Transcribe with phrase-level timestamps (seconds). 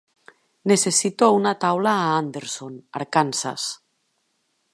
[0.71, 3.71] Necessito una taula a Anderson, Arkansas